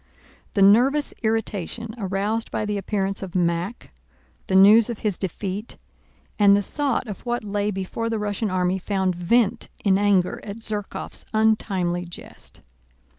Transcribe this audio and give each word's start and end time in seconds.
The 0.55 0.63
nervous 0.63 1.13
irritation 1.21 1.93
aroused 1.99 2.49
by 2.49 2.65
the 2.65 2.79
appearance 2.79 3.21
of 3.21 3.35
Mack, 3.35 3.91
the 4.47 4.55
news 4.55 4.89
of 4.89 4.97
his 5.05 5.15
defeat, 5.15 5.77
and 6.39 6.55
the 6.55 6.63
thought 6.63 7.05
of 7.05 7.23
what 7.23 7.43
lay 7.43 7.69
before 7.69 8.09
the 8.09 8.17
Russian 8.17 8.49
army 8.49 8.79
found 8.79 9.13
vent 9.13 9.69
in 9.85 9.99
anger 9.99 10.41
at 10.43 10.55
Zherkóv's 10.57 11.27
untimely 11.35 12.05
jest. 12.05 12.61